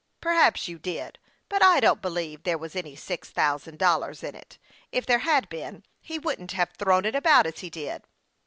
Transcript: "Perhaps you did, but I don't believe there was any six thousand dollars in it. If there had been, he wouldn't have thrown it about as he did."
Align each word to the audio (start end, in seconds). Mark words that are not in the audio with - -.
"Perhaps 0.19 0.67
you 0.67 0.79
did, 0.79 1.19
but 1.47 1.61
I 1.61 1.79
don't 1.79 2.01
believe 2.01 2.41
there 2.41 2.57
was 2.57 2.75
any 2.75 2.95
six 2.95 3.29
thousand 3.29 3.77
dollars 3.77 4.23
in 4.23 4.33
it. 4.33 4.57
If 4.91 5.05
there 5.05 5.19
had 5.19 5.47
been, 5.47 5.83
he 6.01 6.17
wouldn't 6.17 6.53
have 6.53 6.71
thrown 6.71 7.05
it 7.05 7.13
about 7.13 7.45
as 7.45 7.59
he 7.59 7.69
did." 7.69 8.01